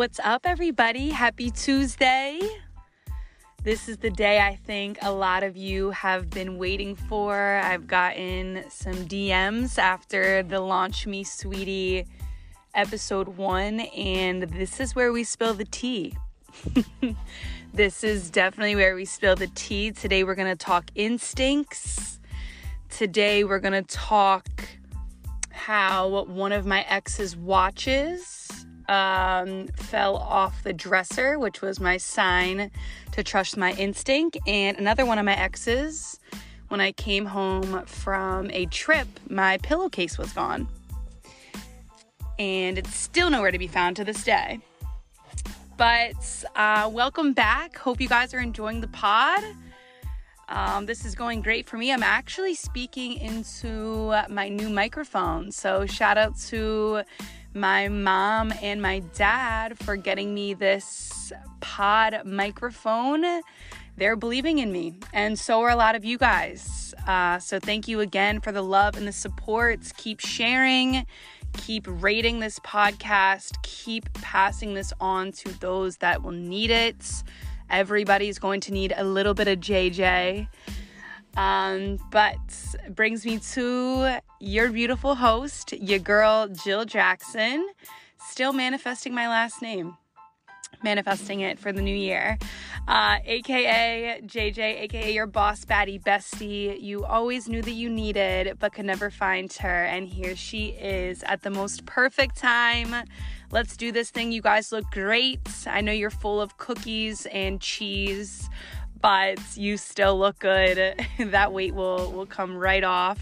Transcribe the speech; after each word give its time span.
What's 0.00 0.18
up, 0.20 0.46
everybody? 0.46 1.10
Happy 1.10 1.50
Tuesday. 1.50 2.40
This 3.62 3.86
is 3.86 3.98
the 3.98 4.08
day 4.08 4.40
I 4.40 4.56
think 4.56 4.96
a 5.02 5.12
lot 5.12 5.42
of 5.42 5.58
you 5.58 5.90
have 5.90 6.30
been 6.30 6.56
waiting 6.56 6.96
for. 6.96 7.60
I've 7.62 7.86
gotten 7.86 8.64
some 8.70 8.94
DMs 8.94 9.76
after 9.76 10.42
the 10.42 10.60
Launch 10.60 11.06
Me 11.06 11.22
Sweetie 11.22 12.06
episode 12.74 13.36
one, 13.36 13.80
and 13.80 14.44
this 14.44 14.80
is 14.80 14.96
where 14.96 15.12
we 15.12 15.22
spill 15.22 15.52
the 15.52 15.66
tea. 15.66 16.16
this 17.74 18.02
is 18.02 18.30
definitely 18.30 18.76
where 18.76 18.94
we 18.94 19.04
spill 19.04 19.36
the 19.36 19.48
tea. 19.48 19.90
Today, 19.90 20.24
we're 20.24 20.34
going 20.34 20.48
to 20.48 20.64
talk 20.64 20.90
instincts. 20.94 22.20
Today, 22.88 23.44
we're 23.44 23.60
going 23.60 23.84
to 23.84 23.94
talk 23.94 24.48
how 25.50 26.24
one 26.24 26.52
of 26.52 26.64
my 26.64 26.86
ex's 26.88 27.36
watches 27.36 28.59
um, 28.90 29.68
fell 29.68 30.16
off 30.16 30.64
the 30.64 30.72
dresser, 30.72 31.38
which 31.38 31.62
was 31.62 31.78
my 31.78 31.96
sign 31.96 32.70
to 33.12 33.22
trust 33.22 33.56
my 33.56 33.72
instinct. 33.74 34.36
And 34.46 34.76
another 34.76 35.06
one 35.06 35.18
of 35.18 35.24
my 35.24 35.36
exes, 35.36 36.18
when 36.68 36.80
I 36.80 36.92
came 36.92 37.24
home 37.24 37.86
from 37.86 38.50
a 38.50 38.66
trip, 38.66 39.06
my 39.28 39.58
pillowcase 39.58 40.18
was 40.18 40.32
gone. 40.32 40.68
And 42.38 42.78
it's 42.78 42.94
still 42.94 43.30
nowhere 43.30 43.52
to 43.52 43.58
be 43.58 43.68
found 43.68 43.96
to 43.96 44.04
this 44.04 44.24
day. 44.24 44.58
But 45.76 46.44
uh, 46.56 46.90
welcome 46.92 47.32
back. 47.32 47.78
Hope 47.78 48.00
you 48.00 48.08
guys 48.08 48.34
are 48.34 48.40
enjoying 48.40 48.80
the 48.80 48.88
pod. 48.88 49.42
Um, 50.48 50.86
this 50.86 51.04
is 51.04 51.14
going 51.14 51.42
great 51.42 51.68
for 51.68 51.76
me. 51.76 51.92
I'm 51.92 52.02
actually 52.02 52.56
speaking 52.56 53.14
into 53.14 54.12
my 54.28 54.48
new 54.48 54.68
microphone. 54.68 55.52
So, 55.52 55.86
shout 55.86 56.18
out 56.18 56.36
to 56.48 57.04
my 57.54 57.88
mom 57.88 58.52
and 58.62 58.80
my 58.80 59.00
dad 59.14 59.78
for 59.78 59.96
getting 59.96 60.34
me 60.34 60.54
this 60.54 61.32
pod 61.60 62.22
microphone. 62.24 63.24
They're 63.96 64.16
believing 64.16 64.58
in 64.58 64.72
me, 64.72 64.94
and 65.12 65.38
so 65.38 65.60
are 65.62 65.70
a 65.70 65.76
lot 65.76 65.94
of 65.94 66.04
you 66.04 66.16
guys. 66.16 66.94
Uh, 67.06 67.38
so, 67.38 67.58
thank 67.58 67.88
you 67.88 68.00
again 68.00 68.40
for 68.40 68.52
the 68.52 68.62
love 68.62 68.96
and 68.96 69.06
the 69.06 69.12
support. 69.12 69.80
Keep 69.96 70.20
sharing, 70.20 71.04
keep 71.54 71.86
rating 71.86 72.40
this 72.40 72.58
podcast, 72.60 73.60
keep 73.62 74.10
passing 74.14 74.74
this 74.74 74.92
on 75.00 75.32
to 75.32 75.58
those 75.60 75.98
that 75.98 76.22
will 76.22 76.30
need 76.30 76.70
it. 76.70 77.22
Everybody's 77.68 78.38
going 78.38 78.60
to 78.60 78.72
need 78.72 78.94
a 78.96 79.04
little 79.04 79.34
bit 79.34 79.48
of 79.48 79.60
JJ. 79.60 80.48
Um, 81.36 81.98
but 82.10 82.38
brings 82.90 83.24
me 83.24 83.38
to 83.52 84.18
your 84.40 84.70
beautiful 84.70 85.14
host, 85.14 85.72
your 85.72 85.98
girl 85.98 86.48
Jill 86.48 86.84
Jackson, 86.84 87.68
still 88.28 88.52
manifesting 88.52 89.14
my 89.14 89.28
last 89.28 89.62
name, 89.62 89.96
manifesting 90.82 91.40
it 91.40 91.58
for 91.58 91.72
the 91.72 91.82
new 91.82 91.94
year. 91.94 92.38
Uh, 92.88 93.18
AKA 93.24 94.20
JJ, 94.24 94.58
AKA 94.58 95.12
your 95.12 95.26
boss 95.26 95.64
baddie 95.64 96.02
bestie. 96.02 96.80
You 96.80 97.04
always 97.04 97.48
knew 97.48 97.62
that 97.62 97.72
you 97.72 97.88
needed, 97.88 98.58
but 98.58 98.72
could 98.72 98.86
never 98.86 99.10
find 99.10 99.52
her. 99.54 99.84
And 99.84 100.08
here 100.08 100.34
she 100.34 100.68
is 100.70 101.22
at 101.24 101.42
the 101.42 101.50
most 101.50 101.86
perfect 101.86 102.36
time. 102.36 102.94
Let's 103.52 103.76
do 103.76 103.92
this 103.92 104.10
thing. 104.10 104.32
You 104.32 104.42
guys 104.42 104.72
look 104.72 104.90
great. 104.90 105.40
I 105.66 105.80
know 105.80 105.92
you're 105.92 106.10
full 106.10 106.40
of 106.40 106.56
cookies 106.56 107.26
and 107.26 107.60
cheese 107.60 108.48
but 109.00 109.38
you 109.56 109.76
still 109.76 110.18
look 110.18 110.38
good. 110.38 110.94
that 111.18 111.52
weight 111.52 111.74
will 111.74 112.12
will 112.12 112.26
come 112.26 112.56
right 112.56 112.84
off. 112.84 113.18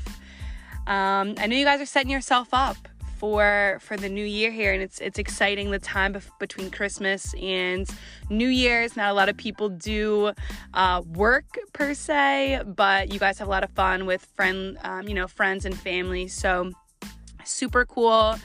Um, 0.86 1.34
I 1.38 1.46
know 1.46 1.56
you 1.56 1.64
guys 1.64 1.80
are 1.80 1.86
setting 1.86 2.10
yourself 2.10 2.48
up 2.52 2.76
for 3.18 3.78
for 3.82 3.96
the 3.96 4.08
new 4.08 4.24
year 4.24 4.50
here, 4.50 4.72
and 4.72 4.82
it's 4.82 5.00
it's 5.00 5.18
exciting 5.18 5.70
the 5.70 5.78
time 5.78 6.14
bef- 6.14 6.30
between 6.38 6.70
Christmas 6.70 7.34
and 7.34 7.88
New 8.30 8.48
Year's. 8.48 8.96
Not 8.96 9.10
a 9.10 9.14
lot 9.14 9.28
of 9.28 9.36
people 9.36 9.68
do 9.68 10.32
uh, 10.74 11.02
work 11.14 11.58
per 11.72 11.94
se, 11.94 12.62
but 12.66 13.12
you 13.12 13.18
guys 13.18 13.38
have 13.38 13.48
a 13.48 13.50
lot 13.50 13.64
of 13.64 13.70
fun 13.70 14.06
with 14.06 14.24
friend, 14.36 14.78
um, 14.82 15.08
you 15.08 15.14
know, 15.14 15.26
friends 15.26 15.64
and 15.64 15.78
family. 15.78 16.28
So 16.28 16.72
super 17.44 17.84
cool. 17.84 18.36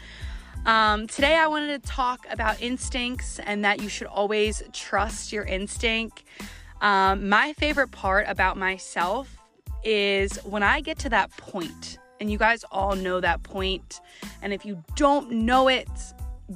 Um, 0.66 1.08
today, 1.08 1.36
I 1.36 1.48
wanted 1.48 1.84
to 1.84 1.90
talk 1.90 2.26
about 2.30 2.62
instincts 2.62 3.40
and 3.40 3.66
that 3.66 3.82
you 3.82 3.90
should 3.90 4.08
always 4.08 4.64
trust 4.72 5.34
your 5.34 5.44
instinct. 5.44 6.24
Um, 6.84 7.30
my 7.30 7.54
favorite 7.54 7.92
part 7.92 8.26
about 8.28 8.58
myself 8.58 9.38
is 9.86 10.36
when 10.44 10.64
I 10.64 10.82
get 10.82 11.00
to 11.00 11.10
that 11.10 11.32
point, 11.38 11.98
and 12.20 12.30
you 12.30 12.38
guys 12.38 12.66
all 12.72 12.96
know 12.96 13.22
that 13.22 13.42
point, 13.42 14.02
and 14.42 14.54
if 14.54 14.66
you 14.66 14.84
don't 14.96 15.32
know 15.32 15.70
it, 15.70 15.88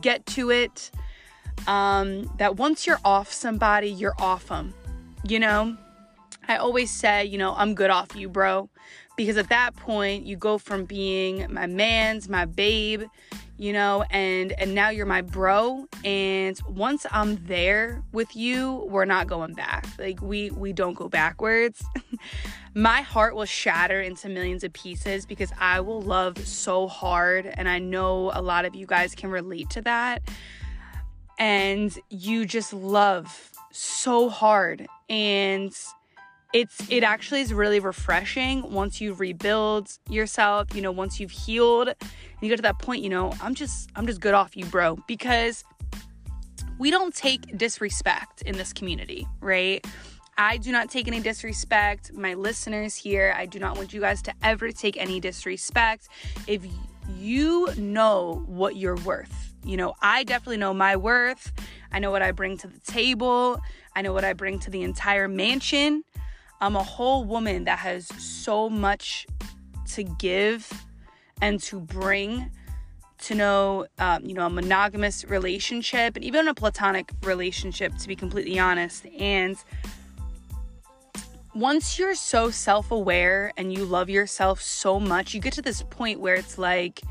get 0.02 0.26
to 0.28 0.52
it. 0.52 0.92
Um, 1.66 2.30
that 2.38 2.58
once 2.58 2.86
you're 2.86 3.00
off 3.04 3.32
somebody, 3.32 3.90
you're 3.90 4.16
off 4.20 4.48
them. 4.48 4.74
You 5.24 5.40
know, 5.40 5.78
I 6.48 6.58
always 6.58 6.92
say, 6.92 7.26
you 7.26 7.38
know, 7.38 7.54
I'm 7.56 7.74
good 7.74 7.90
off 7.90 8.16
you, 8.16 8.30
bro. 8.30 8.70
Because 9.16 9.38
at 9.38 9.50
that 9.50 9.76
point, 9.76 10.26
you 10.26 10.36
go 10.36 10.58
from 10.58 10.86
being 10.86 11.52
my 11.52 11.66
man's, 11.66 12.30
my 12.30 12.46
babe, 12.46 13.04
you 13.58 13.74
know 13.74 14.04
and 14.12 14.52
and 14.54 14.74
now 14.74 14.90
you're 14.90 15.06
my 15.06 15.22
bro. 15.22 15.88
And 16.04 16.60
once 16.68 17.06
i'm 17.12 17.44
there 17.46 18.04
with 18.12 18.36
you 18.36 18.88
we're 18.90 19.06
not 19.06 19.28
going 19.28 19.54
back. 19.54 19.86
Like 19.98 20.22
we 20.22 20.52
we 20.52 20.74
don't 20.74 20.94
go 20.94 21.10
backwards. 21.10 21.84
My 22.74 23.02
heart 23.02 23.36
will 23.36 23.46
shatter 23.46 24.00
into 24.02 24.30
millions 24.30 24.64
of 24.64 24.72
pieces 24.72 25.26
because 25.26 25.52
i 25.60 25.80
will 25.80 26.02
love 26.02 26.38
so 26.48 26.88
hard. 26.88 27.46
And 27.46 27.68
i 27.68 27.80
know 27.80 28.32
a 28.34 28.42
lot 28.42 28.66
of 28.66 28.76
you 28.76 28.86
guys 28.86 29.16
can 29.16 29.30
relate 29.30 29.70
to 29.72 29.82
that. 29.82 30.22
And 31.40 31.98
you 32.10 32.46
just 32.46 32.74
love 32.74 33.52
so 33.72 34.30
hard. 34.30 34.88
And 35.10 35.72
it's 36.54 36.90
it 36.90 37.04
actually 37.04 37.42
is 37.42 37.54
really 37.54 37.80
refreshing 37.80 38.72
once 38.72 39.02
you 39.02 39.14
rebuild 39.14 39.90
yourself 40.10 40.74
you 40.74 40.82
know 40.82 40.92
once 40.92 41.20
you've 41.20 41.32
healed 41.32 41.90
and 41.90 42.42
you 42.42 42.50
get 42.50 42.56
to 42.56 42.62
that 42.62 42.80
point 42.80 43.02
you 43.02 43.10
know 43.10 43.34
i'm 43.42 43.54
just 43.54 43.90
i'm 43.96 44.08
just 44.08 44.22
good 44.22 44.34
off 44.34 44.56
you 44.56 44.66
bro 44.66 44.98
because 45.08 45.64
we 46.80 46.90
don't 46.90 47.14
take 47.14 47.58
disrespect 47.58 48.42
in 48.44 48.56
this 48.58 48.72
community 48.72 49.28
right 49.42 49.86
I 50.40 50.58
do 50.58 50.72
not 50.72 50.92
take 50.92 51.08
any 51.08 51.20
disrespect. 51.20 52.14
My 52.14 52.36
listeners 52.36 52.96
here, 52.96 53.34
I 53.36 53.48
do 53.48 53.58
not 53.58 53.76
want 53.76 53.92
you 53.92 54.00
guys 54.00 54.22
to 54.22 54.34
ever 54.44 54.72
take 54.72 54.96
any 54.96 55.20
disrespect. 55.20 56.10
If 56.46 56.64
you 57.18 57.74
know 57.76 58.44
what 58.46 58.76
you're 58.76 58.98
worth, 58.98 59.56
you 59.64 59.78
know, 59.78 59.96
I 60.00 60.24
definitely 60.24 60.58
know 60.58 60.76
my 60.76 60.96
worth. 60.96 61.52
I 61.92 61.98
know 61.98 62.12
what 62.12 62.22
I 62.22 62.32
bring 62.32 62.56
to 62.60 62.68
the 62.68 62.80
table. 62.82 63.60
I 63.96 64.04
know 64.04 64.14
what 64.14 64.24
I 64.24 64.34
bring 64.34 64.60
to 64.60 64.70
the 64.70 64.84
entire 64.84 65.28
mansion. 65.28 66.04
I'm 66.60 66.76
a 66.76 66.84
whole 66.84 67.24
woman 67.24 67.66
that 67.66 67.80
has 67.80 68.08
so 68.22 68.70
much 68.70 69.28
to 69.94 70.04
give 70.04 70.70
and 71.42 71.62
to 71.64 71.80
bring 71.80 72.52
to 73.20 73.36
know, 73.36 73.88
um, 73.98 74.24
you 74.24 74.34
know, 74.34 74.46
a 74.46 74.50
monogamous 74.50 75.26
relationship 75.26 76.16
and 76.16 76.24
even 76.24 76.48
a 76.48 76.54
platonic 76.54 77.12
relationship, 77.24 77.96
to 77.98 78.08
be 78.08 78.16
completely 78.16 78.60
honest. 78.60 79.06
And 79.20 79.58
once 81.58 81.98
you're 81.98 82.14
so 82.14 82.52
self 82.52 82.92
aware 82.92 83.52
and 83.58 83.74
you 83.74 83.84
love 83.84 84.10
yourself 84.12 84.62
so 84.62 85.00
much, 85.00 85.34
you 85.34 85.40
get 85.40 85.54
to 85.54 85.62
this 85.62 85.82
point 85.90 86.20
where 86.20 86.36
it's 86.36 86.60
like, 86.60 87.02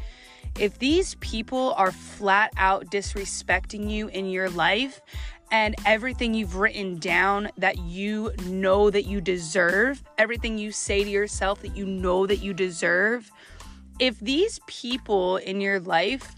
if 0.56 0.78
these 0.78 1.16
people 1.16 1.74
are 1.76 1.90
flat 1.90 2.52
out 2.56 2.86
disrespecting 2.86 3.90
you 3.90 4.06
in 4.08 4.30
your 4.30 4.48
life 4.48 5.00
and 5.50 5.74
everything 5.84 6.32
you've 6.32 6.56
written 6.56 6.96
down 6.98 7.50
that 7.58 7.76
you 7.78 8.32
know 8.44 8.88
that 8.88 9.04
you 9.04 9.20
deserve, 9.20 10.02
everything 10.16 10.56
you 10.56 10.70
say 10.70 11.02
to 11.02 11.10
yourself 11.10 11.60
that 11.62 11.76
you 11.76 11.84
know 11.84 12.24
that 12.24 12.36
you 12.36 12.54
deserve, 12.54 13.30
if 13.98 14.18
these 14.20 14.60
people 14.68 15.38
in 15.38 15.60
your 15.60 15.80
life 15.80 16.36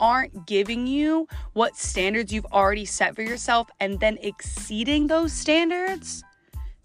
aren't 0.00 0.46
giving 0.46 0.86
you 0.86 1.28
what 1.52 1.76
standards 1.76 2.32
you've 2.32 2.46
already 2.46 2.86
set 2.86 3.14
for 3.14 3.22
yourself 3.22 3.68
and 3.80 4.00
then 4.00 4.16
exceeding 4.22 5.06
those 5.06 5.32
standards, 5.32 6.24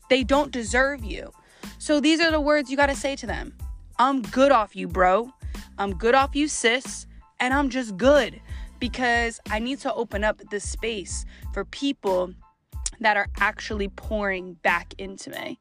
they 0.09 0.23
don't 0.23 0.51
deserve 0.51 1.03
you. 1.03 1.31
So 1.77 1.99
these 1.99 2.19
are 2.19 2.31
the 2.31 2.41
words 2.41 2.69
you 2.69 2.77
got 2.77 2.87
to 2.87 2.95
say 2.95 3.15
to 3.17 3.27
them. 3.27 3.55
I'm 3.97 4.21
good 4.21 4.51
off 4.51 4.75
you, 4.75 4.87
bro. 4.87 5.31
I'm 5.77 5.95
good 5.95 6.15
off 6.15 6.35
you, 6.35 6.47
sis. 6.47 7.07
And 7.39 7.53
I'm 7.53 7.69
just 7.69 7.97
good 7.97 8.41
because 8.79 9.39
I 9.49 9.59
need 9.59 9.79
to 9.79 9.93
open 9.93 10.23
up 10.23 10.41
the 10.49 10.59
space 10.59 11.25
for 11.53 11.65
people 11.65 12.33
that 12.99 13.17
are 13.17 13.27
actually 13.39 13.89
pouring 13.89 14.53
back 14.63 14.93
into 14.97 15.29
me. 15.29 15.59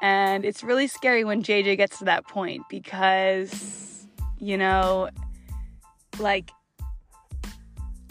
And 0.00 0.44
it's 0.44 0.62
really 0.62 0.86
scary 0.86 1.24
when 1.24 1.42
JJ 1.42 1.76
gets 1.76 1.98
to 1.98 2.04
that 2.04 2.26
point 2.26 2.62
because, 2.68 4.06
you 4.38 4.56
know, 4.56 5.10
like 6.18 6.50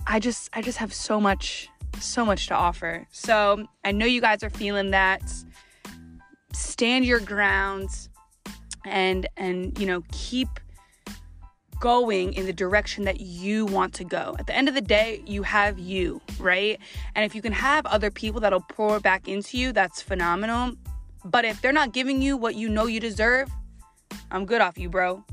I 0.05 0.19
just 0.19 0.49
I 0.53 0.61
just 0.61 0.77
have 0.77 0.93
so 0.93 1.19
much 1.19 1.69
so 1.99 2.25
much 2.25 2.47
to 2.47 2.53
offer. 2.53 3.07
So, 3.11 3.67
I 3.83 3.91
know 3.91 4.05
you 4.05 4.21
guys 4.21 4.43
are 4.43 4.49
feeling 4.49 4.91
that 4.91 5.21
stand 6.53 7.05
your 7.05 7.19
grounds 7.19 8.09
and 8.85 9.27
and 9.37 9.77
you 9.79 9.85
know, 9.85 10.03
keep 10.11 10.47
going 11.79 12.33
in 12.33 12.45
the 12.45 12.53
direction 12.53 13.03
that 13.05 13.21
you 13.21 13.65
want 13.65 13.93
to 13.93 14.03
go. 14.03 14.35
At 14.39 14.47
the 14.47 14.55
end 14.55 14.67
of 14.67 14.73
the 14.73 14.81
day, 14.81 15.21
you 15.25 15.43
have 15.43 15.77
you, 15.77 16.21
right? 16.39 16.79
And 17.15 17.23
if 17.23 17.35
you 17.35 17.41
can 17.41 17.53
have 17.53 17.85
other 17.85 18.09
people 18.09 18.41
that'll 18.41 18.61
pour 18.61 18.99
back 18.99 19.27
into 19.27 19.57
you, 19.57 19.71
that's 19.71 20.01
phenomenal. 20.01 20.73
But 21.23 21.45
if 21.45 21.61
they're 21.61 21.73
not 21.73 21.93
giving 21.93 22.21
you 22.21 22.37
what 22.37 22.55
you 22.55 22.69
know 22.69 22.85
you 22.85 22.99
deserve, 22.99 23.49
I'm 24.31 24.45
good 24.45 24.61
off 24.61 24.77
you, 24.77 24.89
bro. 24.89 25.23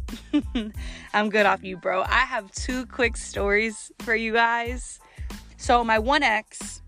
I'm 1.15 1.31
good 1.31 1.47
off 1.47 1.63
you, 1.63 1.77
bro. 1.77 2.03
I 2.03 2.21
have 2.21 2.51
two 2.53 2.87
quick 2.87 3.17
stories 3.17 3.91
for 4.01 4.15
you 4.15 4.33
guys. 4.33 5.01
So, 5.57 5.83
my 5.83 5.99
one 5.99 6.23
ex, 6.23 6.83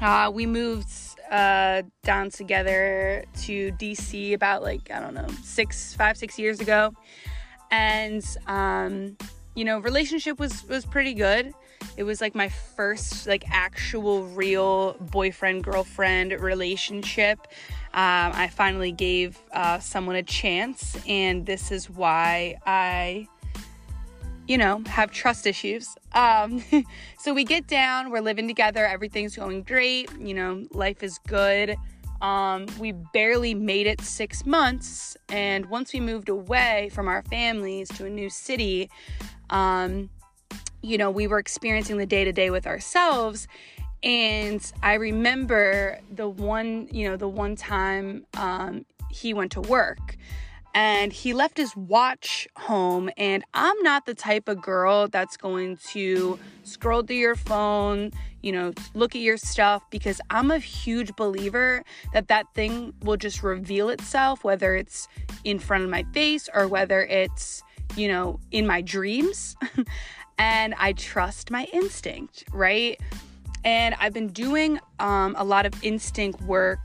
uh, 0.00 0.30
we 0.32 0.46
moved 0.46 0.88
uh, 1.30 1.82
down 2.02 2.30
together 2.30 3.24
to 3.42 3.72
DC 3.72 4.34
about 4.34 4.62
like, 4.62 4.90
I 4.90 5.00
don't 5.00 5.14
know, 5.14 5.28
six, 5.42 5.94
five, 5.94 6.16
six 6.16 6.38
years 6.38 6.60
ago. 6.60 6.92
And, 7.70 8.24
um, 8.46 9.16
you 9.54 9.64
know, 9.64 9.78
relationship 9.78 10.38
was, 10.38 10.66
was 10.66 10.84
pretty 10.84 11.14
good. 11.14 11.52
It 11.96 12.04
was 12.04 12.20
like 12.20 12.34
my 12.34 12.48
first, 12.48 13.26
like, 13.26 13.44
actual 13.50 14.24
real 14.24 14.94
boyfriend 15.00 15.64
girlfriend 15.64 16.32
relationship. 16.32 17.38
Um, 17.92 18.32
I 18.34 18.48
finally 18.48 18.92
gave 18.92 19.38
uh, 19.52 19.78
someone 19.80 20.16
a 20.16 20.22
chance, 20.22 20.96
and 21.06 21.46
this 21.46 21.72
is 21.72 21.90
why 21.90 22.56
I 22.66 23.28
you 24.50 24.58
know, 24.58 24.82
have 24.86 25.12
trust 25.12 25.46
issues. 25.46 25.94
Um, 26.10 26.60
so 27.20 27.32
we 27.32 27.44
get 27.44 27.68
down, 27.68 28.10
we're 28.10 28.20
living 28.20 28.48
together, 28.48 28.84
everything's 28.84 29.36
going 29.36 29.62
great, 29.62 30.10
you 30.18 30.34
know, 30.34 30.66
life 30.72 31.04
is 31.04 31.20
good. 31.28 31.76
Um, 32.20 32.66
we 32.80 32.90
barely 32.90 33.54
made 33.54 33.86
it 33.86 34.00
six 34.00 34.44
months, 34.44 35.16
and 35.28 35.66
once 35.66 35.92
we 35.92 36.00
moved 36.00 36.28
away 36.28 36.90
from 36.92 37.06
our 37.06 37.22
families 37.22 37.88
to 37.90 38.06
a 38.06 38.10
new 38.10 38.28
city, 38.28 38.90
um, 39.50 40.10
you 40.82 40.98
know, 40.98 41.12
we 41.12 41.28
were 41.28 41.38
experiencing 41.38 41.98
the 41.98 42.04
day 42.04 42.24
to 42.24 42.32
day 42.32 42.50
with 42.50 42.66
ourselves. 42.66 43.46
And 44.02 44.60
I 44.82 44.94
remember 44.94 46.00
the 46.10 46.28
one, 46.28 46.88
you 46.90 47.08
know, 47.08 47.16
the 47.16 47.28
one 47.28 47.54
time 47.54 48.26
um, 48.36 48.84
he 49.10 49.32
went 49.32 49.52
to 49.52 49.60
work 49.60 50.16
and 50.74 51.12
he 51.12 51.32
left 51.32 51.56
his 51.56 51.74
watch 51.76 52.48
home. 52.56 53.10
And 53.16 53.44
I'm 53.54 53.80
not 53.82 54.06
the 54.06 54.14
type 54.14 54.48
of 54.48 54.62
girl 54.62 55.08
that's 55.08 55.36
going 55.36 55.78
to 55.88 56.38
scroll 56.64 57.02
through 57.02 57.16
your 57.16 57.34
phone, 57.34 58.12
you 58.42 58.52
know, 58.52 58.72
look 58.94 59.14
at 59.14 59.20
your 59.20 59.36
stuff 59.36 59.82
because 59.90 60.20
I'm 60.30 60.50
a 60.50 60.58
huge 60.58 61.14
believer 61.16 61.82
that 62.12 62.28
that 62.28 62.46
thing 62.54 62.94
will 63.02 63.16
just 63.16 63.42
reveal 63.42 63.88
itself, 63.88 64.44
whether 64.44 64.74
it's 64.74 65.08
in 65.44 65.58
front 65.58 65.84
of 65.84 65.90
my 65.90 66.04
face 66.12 66.48
or 66.54 66.68
whether 66.68 67.02
it's, 67.02 67.62
you 67.96 68.08
know, 68.08 68.40
in 68.50 68.66
my 68.66 68.80
dreams. 68.80 69.56
and 70.38 70.74
I 70.78 70.92
trust 70.92 71.50
my 71.50 71.66
instinct, 71.72 72.44
right? 72.52 72.98
And 73.64 73.94
I've 74.00 74.14
been 74.14 74.28
doing 74.28 74.80
um, 75.00 75.34
a 75.36 75.44
lot 75.44 75.66
of 75.66 75.74
instinct 75.84 76.40
work 76.42 76.78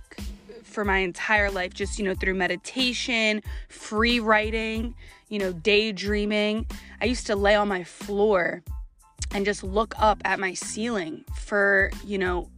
for 0.75 0.85
my 0.85 0.97
entire 0.97 1.49
life, 1.49 1.73
just, 1.73 1.97
you 1.97 2.03
know, 2.03 2.13
through 2.13 2.35
meditation, 2.35 3.41
free 3.69 4.19
writing, 4.19 4.93
you 5.29 5.39
know, 5.39 5.53
daydreaming. 5.53 6.67
I 7.01 7.05
used 7.05 7.25
to 7.27 7.35
lay 7.35 7.55
on 7.55 7.69
my 7.69 7.85
floor 7.85 8.61
and 9.31 9.45
just 9.45 9.63
look 9.63 9.95
up 9.97 10.21
at 10.25 10.37
my 10.37 10.53
ceiling 10.53 11.23
for, 11.37 11.91
you 12.03 12.17
know, 12.17 12.49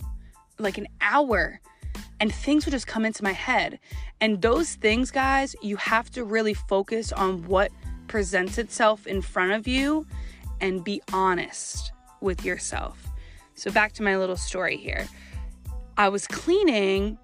like 0.57 0.79
an 0.79 0.87
hour 0.99 1.61
and 2.19 2.33
things 2.33 2.65
would 2.65 2.71
just 2.71 2.87
come 2.87 3.05
into 3.05 3.23
my 3.23 3.33
head. 3.33 3.79
And 4.19 4.41
those 4.41 4.73
things, 4.73 5.11
guys, 5.11 5.55
you 5.61 5.77
have 5.77 6.09
to 6.11 6.23
really 6.23 6.55
focus 6.55 7.11
on 7.11 7.45
what 7.45 7.71
presents 8.07 8.57
itself 8.57 9.05
in 9.05 9.21
front 9.21 9.51
of 9.51 9.67
you 9.67 10.07
and 10.59 10.83
be 10.83 11.03
honest 11.13 11.91
with 12.19 12.43
yourself. 12.43 13.07
So, 13.53 13.69
back 13.69 13.93
to 13.93 14.03
my 14.03 14.17
little 14.17 14.37
story 14.37 14.77
here. 14.77 15.07
I 15.97 16.09
was 16.09 16.27
cleaning 16.27 17.19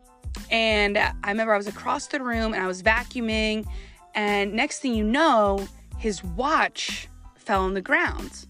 and 0.50 0.98
I 0.98 1.14
remember 1.28 1.54
I 1.54 1.58
was 1.58 1.68
across 1.68 2.08
the 2.08 2.22
room 2.22 2.54
and 2.54 2.62
I 2.62 2.68
was 2.68 2.84
vacuuming. 2.84 3.66
And 4.16 4.54
next 4.54 4.80
thing 4.80 4.94
you 4.94 5.04
know, 5.04 5.68
his 5.98 6.24
watch 6.24 7.08
fell 7.36 7.62
on 7.62 7.74
the 7.74 7.82
ground. 7.82 8.46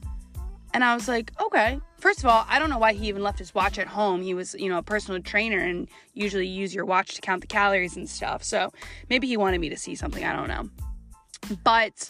And 0.74 0.84
I 0.84 0.96
was 0.96 1.08
like, 1.08 1.32
okay. 1.42 1.80
First 2.00 2.20
of 2.20 2.26
all, 2.26 2.46
I 2.50 2.60
don't 2.60 2.70
know 2.70 2.80
why 2.80 2.94
he 2.94 3.08
even 3.08 3.24
left 3.24 3.40
his 3.40 3.54
watch 3.56 3.78
at 3.78 3.88
home. 3.88 4.22
He 4.22 4.34
was, 4.34 4.56
you 4.56 4.68
know, 4.68 4.78
a 4.78 4.84
personal 4.84 5.22
trainer 5.22 5.60
and 5.60 5.88
usually 6.14 6.48
use 6.48 6.76
your 6.76 6.84
watch 6.84 7.16
to 7.16 7.22
count 7.22 7.42
the 7.42 7.48
calories 7.48 7.96
and 7.96 8.10
stuff. 8.10 8.44
So 8.44 8.72
maybe 9.10 9.28
he 9.28 9.38
wanted 9.38 9.62
me 9.62 9.70
to 9.70 9.78
see 9.78 9.96
something. 9.96 10.26
I 10.26 10.36
don't 10.36 10.48
know. 10.48 10.70
But 11.64 12.10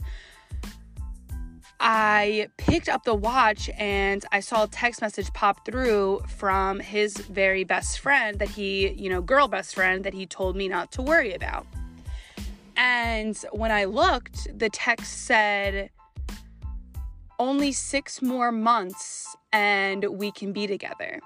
I 1.85 2.47
picked 2.56 2.88
up 2.88 3.03
the 3.03 3.13
watch 3.13 3.69
and 3.77 4.25
I 4.31 4.39
saw 4.39 4.63
a 4.63 4.68
text 4.68 5.01
message 5.01 5.33
pop 5.33 5.65
through 5.65 6.21
from 6.27 6.80
his 6.80 7.18
very 7.18 7.65
best 7.65 8.00
friend 8.00 8.39
that 8.39 8.47
he, 8.47 8.94
you 8.94 9.09
know, 9.09 9.21
girl 9.21 9.50
best 9.50 9.75
friend 9.75 10.06
that 10.06 10.13
he 10.13 10.25
told 10.25 10.56
me 10.56 10.69
not 10.69 10.94
to 10.94 11.01
worry 11.01 11.33
about. 11.33 11.68
And 12.77 13.35
when 13.51 13.74
I 13.74 13.83
looked, 13.83 14.57
the 14.57 14.69
text 14.69 15.25
said, 15.25 15.89
only 17.38 17.74
six 17.74 18.21
more 18.21 18.53
months 18.53 19.36
and 19.51 20.06
we 20.06 20.31
can 20.31 20.53
be 20.53 20.68
together. 20.68 21.19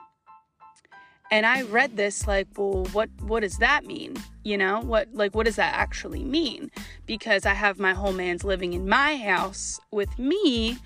And 1.31 1.45
I 1.45 1.63
read 1.63 1.97
this 1.97 2.25
like, 2.25 2.47
well, 2.55 2.85
what 2.93 3.09
what 3.21 3.41
does 3.41 3.57
that 3.57 3.85
mean? 3.85 4.15
You 4.43 4.57
know, 4.57 4.79
what 4.79 5.09
like 5.13 5.35
what 5.35 5.45
does 5.45 5.57
that 5.57 5.73
actually 5.75 6.23
mean? 6.23 6.71
Because 7.05 7.45
I 7.45 7.53
have 7.53 7.79
my 7.79 7.93
whole 7.93 8.13
man's 8.13 8.43
living 8.43 8.73
in 8.73 8.87
my 8.87 9.17
house 9.17 9.79
with 9.91 10.17
me 10.17 10.77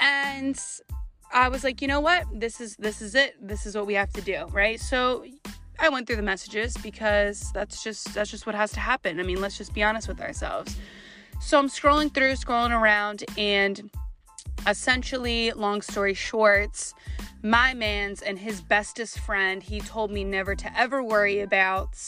and 0.00 0.58
I 1.32 1.48
was 1.48 1.64
like, 1.64 1.80
you 1.82 1.88
know 1.88 2.00
what? 2.00 2.26
This 2.32 2.60
is 2.60 2.76
this 2.76 3.02
is 3.02 3.14
it. 3.14 3.36
This 3.40 3.66
is 3.66 3.74
what 3.74 3.86
we 3.86 3.94
have 3.94 4.12
to 4.14 4.20
do, 4.20 4.46
right? 4.52 4.80
So 4.80 5.24
I 5.78 5.88
went 5.88 6.06
through 6.06 6.16
the 6.16 6.22
messages 6.22 6.76
because 6.78 7.50
that's 7.52 7.82
just 7.82 8.14
that's 8.14 8.30
just 8.30 8.46
what 8.46 8.54
has 8.54 8.72
to 8.72 8.80
happen. 8.80 9.20
I 9.20 9.22
mean, 9.22 9.40
let's 9.40 9.58
just 9.58 9.74
be 9.74 9.82
honest 9.82 10.08
with 10.08 10.20
ourselves. 10.20 10.76
So 11.40 11.58
I'm 11.58 11.68
scrolling 11.68 12.12
through, 12.14 12.32
scrolling 12.34 12.78
around 12.78 13.24
and 13.36 13.90
essentially, 14.66 15.52
long 15.52 15.82
story 15.82 16.14
short, 16.14 16.92
my 17.42 17.74
man's 17.74 18.22
and 18.22 18.38
his 18.38 18.60
bestest 18.60 19.18
friend, 19.18 19.62
he 19.62 19.80
told 19.80 20.10
me 20.10 20.24
never 20.24 20.54
to 20.54 20.78
ever 20.78 21.02
worry 21.02 21.40
about. 21.40 21.98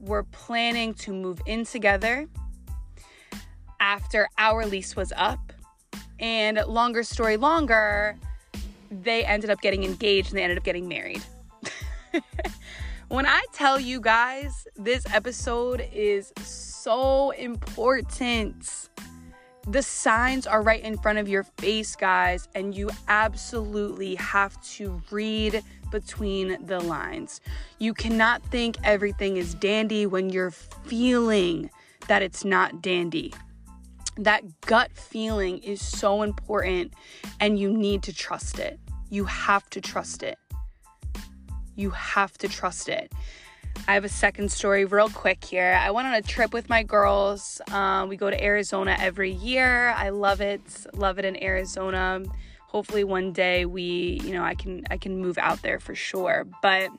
We're 0.00 0.24
planning 0.24 0.94
to 0.94 1.12
move 1.12 1.40
in 1.46 1.64
together 1.64 2.26
after 3.78 4.28
our 4.38 4.66
lease 4.66 4.96
was 4.96 5.12
up. 5.16 5.52
And 6.18 6.62
longer 6.66 7.02
story 7.02 7.36
longer, 7.36 8.16
they 8.90 9.24
ended 9.24 9.50
up 9.50 9.60
getting 9.60 9.84
engaged 9.84 10.30
and 10.30 10.38
they 10.38 10.42
ended 10.42 10.58
up 10.58 10.64
getting 10.64 10.88
married. 10.88 11.22
when 13.08 13.26
I 13.26 13.44
tell 13.52 13.78
you 13.78 14.00
guys, 14.00 14.66
this 14.76 15.04
episode 15.12 15.86
is 15.92 16.32
so 16.42 17.30
important 17.30 18.88
the 19.66 19.82
signs 19.82 20.46
are 20.46 20.62
right 20.62 20.82
in 20.82 20.98
front 20.98 21.18
of 21.18 21.28
your 21.28 21.44
face, 21.44 21.94
guys, 21.94 22.48
and 22.54 22.74
you 22.74 22.90
absolutely 23.08 24.16
have 24.16 24.60
to 24.62 25.00
read 25.10 25.62
between 25.90 26.64
the 26.66 26.80
lines. 26.80 27.40
You 27.78 27.94
cannot 27.94 28.42
think 28.44 28.76
everything 28.82 29.36
is 29.36 29.54
dandy 29.54 30.06
when 30.06 30.30
you're 30.30 30.50
feeling 30.50 31.70
that 32.08 32.22
it's 32.22 32.44
not 32.44 32.82
dandy. 32.82 33.32
That 34.16 34.42
gut 34.62 34.90
feeling 34.94 35.58
is 35.58 35.80
so 35.80 36.22
important, 36.22 36.94
and 37.40 37.58
you 37.58 37.72
need 37.72 38.02
to 38.04 38.12
trust 38.12 38.58
it. 38.58 38.80
You 39.10 39.24
have 39.26 39.70
to 39.70 39.80
trust 39.80 40.22
it. 40.22 40.38
You 41.76 41.90
have 41.90 42.36
to 42.38 42.48
trust 42.48 42.88
it. 42.88 43.12
I 43.88 43.94
have 43.94 44.04
a 44.04 44.08
second 44.08 44.52
story 44.52 44.84
real 44.84 45.08
quick 45.08 45.44
here. 45.44 45.76
I 45.80 45.90
went 45.90 46.06
on 46.06 46.14
a 46.14 46.22
trip 46.22 46.52
with 46.52 46.68
my 46.68 46.84
girls. 46.84 47.60
Um, 47.72 48.08
we 48.08 48.16
go 48.16 48.30
to 48.30 48.42
Arizona 48.42 48.96
every 48.98 49.32
year. 49.32 49.88
I 49.90 50.10
love 50.10 50.40
it. 50.40 50.62
Love 50.94 51.18
it 51.18 51.24
in 51.24 51.42
Arizona. 51.42 52.22
Hopefully 52.68 53.02
one 53.04 53.32
day 53.32 53.66
we, 53.66 54.20
you 54.22 54.32
know, 54.32 54.44
I 54.44 54.54
can 54.54 54.84
I 54.88 54.96
can 54.96 55.18
move 55.18 55.36
out 55.36 55.62
there 55.62 55.80
for 55.80 55.94
sure. 55.94 56.46
But 56.62 56.90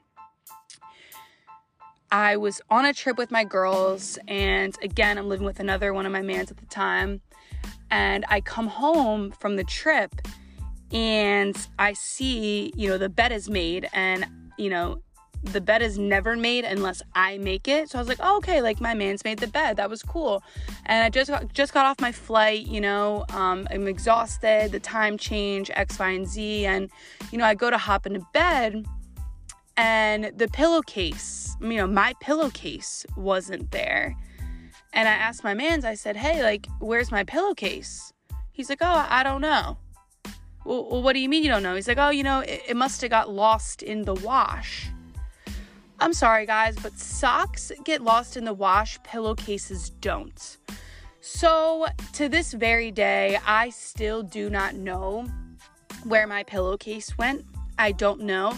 I 2.11 2.37
was 2.37 2.61
on 2.69 2.85
a 2.85 2.93
trip 2.93 3.17
with 3.17 3.31
my 3.31 3.43
girls 3.43 4.19
and 4.27 4.77
again 4.83 5.17
I'm 5.17 5.29
living 5.29 5.45
with 5.45 5.59
another 5.59 5.93
one 5.93 6.05
of 6.05 6.11
my 6.11 6.21
mans 6.21 6.51
at 6.51 6.57
the 6.57 6.65
time. 6.65 7.21
And 7.89 8.25
I 8.27 8.41
come 8.41 8.67
home 8.67 9.31
from 9.31 9.55
the 9.55 9.63
trip 9.63 10.13
and 10.91 11.57
I 11.79 11.93
see, 11.93 12.73
you 12.75 12.89
know, 12.89 12.97
the 12.97 13.09
bed 13.09 13.31
is 13.31 13.49
made 13.49 13.87
and 13.93 14.25
you 14.57 14.69
know, 14.69 15.01
the 15.43 15.61
bed 15.61 15.81
is 15.81 15.97
never 15.97 16.35
made 16.35 16.65
unless 16.65 17.01
I 17.13 17.37
make 17.37 17.67
it. 17.67 17.89
So 17.89 17.97
I 17.97 18.01
was 18.01 18.07
like, 18.07 18.19
oh, 18.21 18.37
okay, 18.37 18.61
like 18.61 18.79
my 18.79 18.93
man's 18.93 19.23
made 19.23 19.39
the 19.39 19.47
bed. 19.47 19.77
That 19.77 19.89
was 19.89 20.01
cool. 20.01 20.43
And 20.85 21.03
I 21.03 21.09
just 21.09 21.29
got, 21.29 21.53
just 21.53 21.73
got 21.73 21.85
off 21.85 21.99
my 21.99 22.11
flight, 22.11 22.65
you 22.67 22.81
know, 22.81 23.25
um, 23.29 23.67
I'm 23.71 23.87
exhausted, 23.87 24.71
the 24.71 24.79
time 24.79 25.17
change, 25.17 25.69
X, 25.73 25.99
Y, 25.99 26.09
and 26.09 26.27
Z. 26.27 26.65
And, 26.65 26.89
you 27.31 27.37
know, 27.37 27.45
I 27.45 27.55
go 27.55 27.69
to 27.69 27.77
hop 27.77 28.05
into 28.05 28.25
bed 28.33 28.85
and 29.75 30.31
the 30.37 30.47
pillowcase, 30.47 31.55
you 31.61 31.75
know, 31.75 31.87
my 31.87 32.13
pillowcase 32.21 33.05
wasn't 33.17 33.71
there. 33.71 34.15
And 34.93 35.07
I 35.07 35.13
asked 35.13 35.43
my 35.43 35.55
man's, 35.55 35.85
I 35.85 35.95
said, 35.95 36.15
hey, 36.15 36.43
like, 36.43 36.67
where's 36.79 37.11
my 37.11 37.23
pillowcase? 37.23 38.13
He's 38.53 38.69
like, 38.69 38.79
Oh, 38.81 39.05
I 39.09 39.23
don't 39.23 39.41
know. 39.41 39.77
Well, 40.63 41.01
what 41.01 41.13
do 41.13 41.19
you 41.19 41.27
mean 41.27 41.43
you 41.43 41.49
don't 41.49 41.63
know? 41.63 41.75
He's 41.75 41.87
like, 41.87 41.97
Oh, 41.97 42.11
you 42.11 42.23
know, 42.23 42.39
it, 42.39 42.61
it 42.69 42.77
must 42.77 43.01
have 43.01 43.09
got 43.09 43.29
lost 43.29 43.81
in 43.81 44.03
the 44.03 44.13
wash. 44.13 44.89
I'm 46.03 46.11
sorry, 46.11 46.45
guys, 46.45 46.75
but 46.83 46.99
socks 46.99 47.71
get 47.85 48.01
lost 48.01 48.35
in 48.35 48.43
the 48.43 48.53
wash, 48.53 49.01
pillowcases 49.03 49.89
don't. 50.01 50.57
So, 51.21 51.85
to 52.11 52.27
this 52.27 52.51
very 52.51 52.91
day, 52.91 53.39
I 53.47 53.69
still 53.69 54.21
do 54.21 54.49
not 54.49 54.75
know 54.75 55.25
where 56.03 56.27
my 56.27 56.43
pillowcase 56.43 57.17
went. 57.17 57.45
I 57.79 57.93
don't 57.93 58.19
know. 58.19 58.53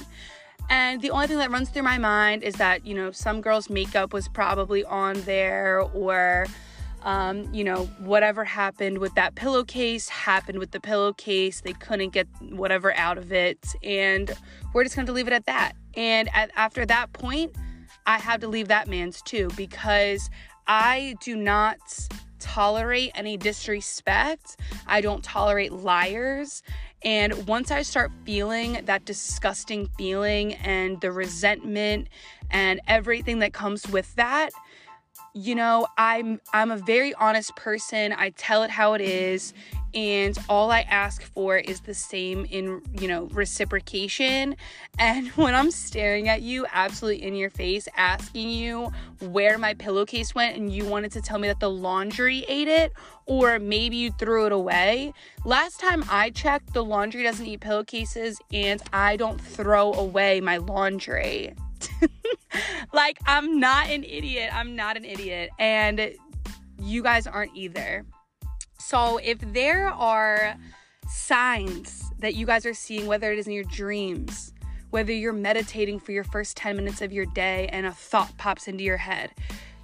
And 0.72 1.04
the 1.04 1.12
only 1.12 1.28
thing 1.28 1.38
that 1.38 1.52
runs 1.52 1.70
through 1.70 1.84
my 1.84 2.00
mind 2.00 2.42
is 2.42 2.56
that, 2.56 2.84
you 2.84 2.96
know, 2.96 3.12
some 3.12 3.42
girl's 3.42 3.70
makeup 3.70 4.12
was 4.12 4.28
probably 4.28 4.84
on 4.84 5.22
there, 5.22 5.82
or, 5.94 6.48
um, 7.06 7.54
you 7.54 7.64
know, 7.64 7.86
whatever 8.00 8.44
happened 8.44 8.98
with 8.98 9.14
that 9.14 9.36
pillowcase 9.36 10.10
happened 10.10 10.58
with 10.58 10.72
the 10.72 10.80
pillowcase. 10.80 11.62
They 11.62 11.74
couldn't 11.74 12.10
get 12.10 12.28
whatever 12.42 12.94
out 12.96 13.20
of 13.20 13.32
it. 13.32 13.76
And 13.84 14.32
we're 14.74 14.84
just 14.84 14.96
going 14.96 15.06
to 15.06 15.14
leave 15.14 15.28
it 15.28 15.34
at 15.34 15.46
that. 15.46 15.74
And 15.96 16.30
at, 16.34 16.50
after 16.56 16.86
that 16.88 17.14
point, 17.14 17.56
I 18.08 18.18
have 18.18 18.42
to 18.42 18.48
leave 18.48 18.68
that 18.70 18.88
man's 18.88 19.22
too 19.22 19.50
because 19.56 20.30
I 20.68 21.16
do 21.22 21.36
not 21.36 21.78
tolerate 22.40 23.12
any 23.14 23.38
disrespect. 23.38 24.60
I 24.88 25.02
don't 25.02 25.24
tolerate 25.24 25.72
liars. 25.72 26.64
And 27.04 27.48
once 27.48 27.70
I 27.70 27.84
start 27.84 28.12
feeling 28.26 28.80
that 28.86 29.06
disgusting 29.06 29.88
feeling 29.96 30.56
and 30.56 31.00
the 31.02 31.12
resentment 31.12 32.08
and 32.50 32.82
everything 32.88 33.40
that 33.40 33.54
comes 33.54 33.88
with 33.88 34.14
that, 34.16 34.50
you 35.36 35.54
know, 35.54 35.86
I'm 35.98 36.40
I'm 36.54 36.72
a 36.72 36.78
very 36.78 37.14
honest 37.16 37.56
person. 37.58 38.14
I 38.14 38.30
tell 38.32 38.64
it 38.64 38.70
how 38.70 38.94
it 38.94 39.02
is 39.02 39.54
and 39.94 40.38
all 40.48 40.72
I 40.72 40.82
ask 40.82 41.24
for 41.24 41.58
is 41.58 41.82
the 41.82 41.94
same 41.94 42.46
in, 42.46 42.82
you 43.00 43.10
know, 43.10 43.26
reciprocation. 43.26 44.56
And 44.98 45.28
when 45.36 45.54
I'm 45.54 45.72
staring 45.72 46.30
at 46.30 46.42
you 46.42 46.66
absolutely 46.72 47.26
in 47.26 47.36
your 47.36 47.50
face 47.50 47.88
asking 47.98 48.50
you 48.50 48.92
where 49.20 49.58
my 49.58 49.74
pillowcase 49.74 50.34
went 50.34 50.56
and 50.56 50.72
you 50.72 50.86
wanted 50.86 51.12
to 51.14 51.22
tell 51.22 51.38
me 51.38 51.50
that 51.50 51.60
the 51.60 51.70
laundry 51.70 52.46
ate 52.48 52.70
it 52.70 52.94
or 53.26 53.60
maybe 53.60 53.98
you 53.98 54.12
threw 54.12 54.46
it 54.46 54.54
away. 54.54 55.14
Last 55.44 55.82
time 55.82 56.06
I 56.10 56.30
checked, 56.30 56.74
the 56.74 56.84
laundry 56.84 57.24
doesn't 57.24 57.46
eat 57.46 57.60
pillowcases 57.60 58.40
and 58.54 58.82
I 58.94 59.18
don't 59.18 59.40
throw 59.40 59.92
away 59.94 60.40
my 60.40 60.58
laundry. 60.58 61.54
like 62.94 63.18
I'm 63.26 63.60
not 63.60 63.90
an 63.90 64.04
idiot. 64.04 64.50
I'm 64.54 64.76
not 64.76 64.98
an 64.98 65.06
idiot 65.06 65.50
and 65.60 66.14
you 66.82 67.04
guys 67.04 67.28
aren't 67.28 67.56
either. 67.56 68.06
So 68.80 69.18
if 69.18 69.40
there 69.54 69.88
are 69.90 70.56
signs 71.10 72.12
that 72.20 72.36
you 72.36 72.46
guys 72.46 72.66
are 72.66 72.74
seeing, 72.74 73.08
whether 73.08 73.32
it 73.32 73.40
is 73.40 73.48
in 73.48 73.54
your 73.54 73.64
dreams, 73.64 74.54
whether 74.92 75.12
you're 75.12 75.34
meditating 75.34 76.00
for 76.00 76.12
your 76.12 76.24
first 76.24 76.56
10 76.58 76.76
minutes 76.76 77.02
of 77.02 77.12
your 77.12 77.26
day 77.26 77.68
and 77.72 77.86
a 77.86 77.92
thought 77.92 78.38
pops 78.38 78.68
into 78.68 78.84
your 78.84 78.98
head, 78.98 79.32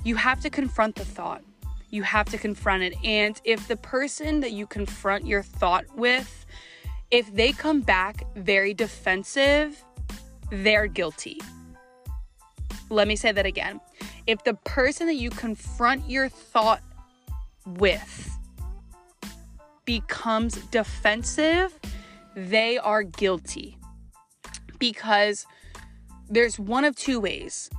you 0.04 0.16
have 0.16 0.40
to 0.42 0.50
confront 0.50 0.96
the 0.96 1.06
thought. 1.06 1.44
You 1.90 2.04
have 2.04 2.28
to 2.28 2.38
confront 2.38 2.84
it. 2.84 2.94
And 3.04 3.40
if 3.44 3.68
the 3.68 3.76
person 3.76 4.40
that 4.40 4.52
you 4.52 4.66
confront 4.66 5.28
your 5.28 5.44
thought 5.44 5.86
with, 5.98 6.46
if 7.12 7.34
they 7.34 7.52
come 7.52 7.82
back 7.82 8.24
very 8.36 8.74
defensive, 8.74 9.84
they're 10.50 10.88
guilty. 10.88 11.40
Let 12.92 13.08
me 13.08 13.16
say 13.16 13.32
that 13.32 13.46
again. 13.46 13.80
If 14.28 14.44
the 14.44 14.54
person 14.54 15.08
that 15.08 15.16
you 15.16 15.30
confront 15.30 16.10
your 16.10 16.28
thought 16.28 16.82
with 17.66 18.38
becomes 19.86 20.56
defensive, 20.68 21.80
they 22.36 22.78
are 22.78 23.04
guilty. 23.04 23.78
Because 24.78 25.46
there's 26.30 26.60
one 26.60 26.84
of 26.84 26.96
two 26.98 27.22
ways. 27.22 27.70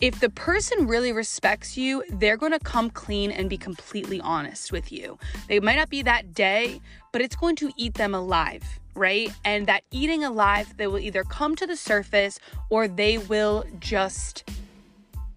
If 0.00 0.20
the 0.20 0.30
person 0.30 0.86
really 0.86 1.12
respects 1.12 1.76
you, 1.78 2.04
they're 2.10 2.36
going 2.36 2.52
to 2.52 2.60
come 2.60 2.90
clean 2.90 3.30
and 3.30 3.48
be 3.48 3.56
completely 3.56 4.20
honest 4.20 4.70
with 4.70 4.92
you. 4.92 5.18
They 5.48 5.60
might 5.60 5.76
not 5.76 5.88
be 5.88 6.02
that 6.02 6.34
day, 6.34 6.80
but 7.10 7.22
it's 7.22 7.34
going 7.34 7.56
to 7.56 7.72
eat 7.76 7.94
them 7.94 8.14
alive, 8.14 8.62
right? 8.98 9.32
And 9.44 9.66
that 9.66 9.84
eating 9.90 10.24
alive, 10.24 10.76
they 10.76 10.86
will 10.86 10.98
either 10.98 11.24
come 11.24 11.56
to 11.56 11.66
the 11.66 11.76
surface 11.76 12.38
or 12.68 12.88
they 12.88 13.16
will 13.16 13.64
just 13.78 14.48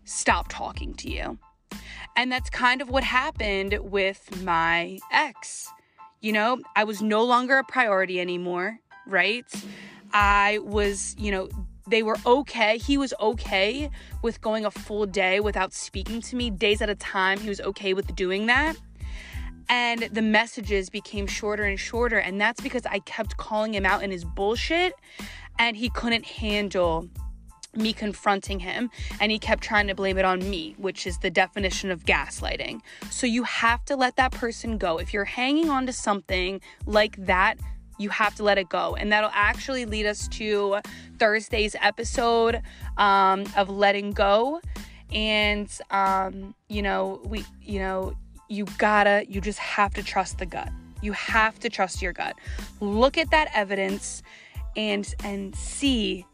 stop 0.04 0.48
talking 0.50 0.94
to 0.96 1.10
you. 1.10 1.38
And 2.18 2.32
that's 2.32 2.50
kind 2.50 2.82
of 2.82 2.90
what 2.90 3.04
happened 3.04 3.78
with 3.82 4.44
my 4.44 5.00
ex. 5.12 5.70
You 6.20 6.34
know, 6.34 6.60
I 6.76 6.84
was 6.84 7.02
no 7.02 7.24
longer 7.24 7.58
a 7.58 7.64
priority 7.64 8.20
anymore, 8.20 8.80
right? 9.08 9.46
I 10.14 10.60
was, 10.64 11.16
you 11.18 11.32
know, 11.32 11.50
they 11.88 12.04
were 12.04 12.18
okay. 12.26 12.78
He 12.78 12.98
was 12.98 13.14
okay 13.20 13.90
with 14.22 14.42
going 14.42 14.66
a 14.66 14.72
full 14.72 15.06
day 15.06 15.40
without 15.40 15.74
speaking 15.74 16.22
to 16.22 16.36
me, 16.36 16.50
days 16.50 16.82
at 16.82 16.90
a 16.90 16.96
time. 16.96 17.40
He 17.40 17.50
was 17.50 17.62
okay 17.62 17.94
with 17.94 18.16
doing 18.16 18.48
that. 18.48 18.76
And 19.70 20.04
the 20.12 20.22
messages 20.22 20.90
became 20.90 21.28
shorter 21.28 21.64
and 21.64 21.80
shorter. 21.80 22.18
And 22.18 22.40
that's 22.40 22.62
because 22.62 22.86
I 22.86 23.00
kept 23.00 23.38
calling 23.38 23.74
him 23.74 23.86
out 23.86 24.04
in 24.04 24.12
his 24.12 24.26
bullshit 24.26 24.94
and 25.60 25.78
he 25.78 25.90
couldn't 25.90 26.26
handle 26.26 27.08
me 27.74 27.94
confronting 27.94 28.60
him 28.60 28.90
and 29.20 29.32
he 29.32 29.40
kept 29.40 29.64
trying 29.64 29.88
to 29.88 29.96
blame 29.96 30.18
it 30.18 30.26
on 30.26 30.50
me, 30.50 30.76
which 30.78 31.08
is 31.08 31.18
the 31.20 31.30
definition 31.30 31.90
of 31.90 32.06
gaslighting. 32.06 32.82
So 33.10 33.28
you 33.28 33.44
have 33.44 33.86
to 33.86 33.96
let 33.96 34.18
that 34.18 34.32
person 34.32 34.78
go. 34.78 34.98
If 34.98 35.14
you're 35.14 35.26
hanging 35.26 35.70
on 35.70 35.86
to 35.86 35.94
something 35.94 36.60
like 36.86 37.16
that, 37.26 37.58
you 37.98 38.10
have 38.10 38.36
to 38.36 38.44
let 38.44 38.58
it 38.58 38.68
go. 38.70 38.96
And 38.96 39.12
that'll 39.12 39.32
actually 39.34 39.86
lead 39.86 40.06
us 40.06 40.28
to 40.30 40.80
Thursday's 41.20 41.76
episode 41.82 42.62
um, 42.98 43.46
of 43.56 43.70
letting 43.70 44.12
go. 44.12 44.60
And, 45.14 45.70
um, 45.92 46.56
you 46.68 46.82
know, 46.82 47.22
we, 47.26 47.46
you 47.62 47.80
know, 47.80 48.16
you 48.52 48.66
gotta, 48.78 49.26
you 49.30 49.40
just 49.40 49.60
have 49.60 49.94
to 49.94 50.04
trust 50.04 50.38
the 50.38 50.46
gut. 50.46 50.70
You 51.02 51.14
have 51.14 51.58
to 51.60 51.70
trust 51.70 52.02
your 52.02 52.14
gut. 52.14 52.36
Look 52.80 53.18
at 53.18 53.32
that 53.32 53.50
evidence 53.54 54.22
and 54.76 55.14
and 55.24 55.56
see 55.56 56.26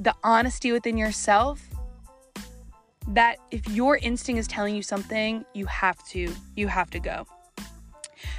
the 0.00 0.14
honesty 0.24 0.72
within 0.72 0.96
yourself 0.96 1.62
that 3.08 3.36
if 3.50 3.68
your 3.68 3.98
instinct 3.98 4.38
is 4.40 4.48
telling 4.48 4.74
you 4.74 4.82
something, 4.82 5.44
you 5.54 5.66
have 5.66 6.04
to, 6.08 6.32
you 6.56 6.66
have 6.66 6.90
to 6.90 6.98
go. 6.98 7.26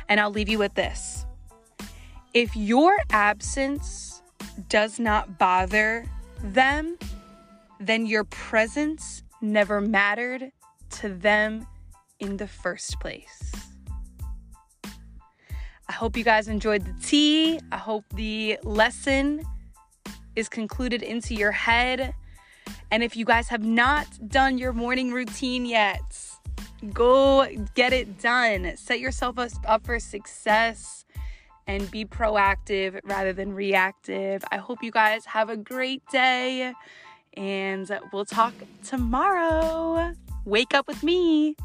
And 0.09 0.19
I'll 0.19 0.31
leave 0.31 0.49
you 0.49 0.57
with 0.57 0.73
this. 0.73 1.25
If 2.33 2.55
your 2.55 2.97
absence 3.11 4.21
does 4.67 4.99
not 4.99 5.37
bother 5.37 6.05
them, 6.43 6.97
then 7.79 8.05
your 8.05 8.25
presence 8.25 9.23
never 9.41 9.79
mattered 9.79 10.51
to 10.89 11.09
them 11.09 11.65
in 12.19 12.37
the 12.37 12.47
first 12.47 12.99
place. 12.99 13.51
I 15.89 15.93
hope 15.93 16.17
you 16.17 16.23
guys 16.23 16.47
enjoyed 16.47 16.83
the 16.83 16.93
tea. 17.01 17.59
I 17.71 17.77
hope 17.77 18.03
the 18.13 18.59
lesson 18.63 19.43
is 20.35 20.49
concluded 20.49 21.01
into 21.01 21.33
your 21.33 21.51
head. 21.51 22.13
And 22.91 23.03
if 23.03 23.15
you 23.15 23.25
guys 23.25 23.47
have 23.49 23.63
not 23.63 24.07
done 24.27 24.57
your 24.57 24.73
morning 24.73 25.11
routine 25.11 25.65
yet, 25.65 26.19
go 26.93 27.47
get 27.73 27.93
it 27.93 28.19
done. 28.19 28.75
Set 28.75 28.99
yourself 28.99 29.37
up 29.65 29.85
for 29.85 29.99
success 29.99 31.05
and 31.67 31.89
be 31.91 32.05
proactive 32.05 32.99
rather 33.03 33.33
than 33.33 33.53
reactive. 33.53 34.43
I 34.51 34.57
hope 34.57 34.83
you 34.83 34.91
guys 34.91 35.25
have 35.25 35.49
a 35.49 35.57
great 35.57 36.05
day 36.11 36.73
and 37.35 37.89
we'll 38.11 38.25
talk 38.25 38.53
tomorrow. 38.83 40.13
Wake 40.45 40.73
up 40.73 40.87
with 40.87 41.03
me. 41.03 41.55